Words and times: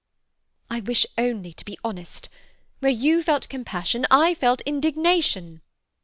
"I 0.67 0.79
wish 0.81 1.05
only 1.15 1.53
to 1.53 1.63
be 1.63 1.77
honest. 1.83 2.27
Where 2.79 2.91
you 2.91 3.21
felt 3.21 3.47
compassion 3.49 4.07
I 4.09 4.33
felt 4.33 4.61
indignation." 4.61 5.61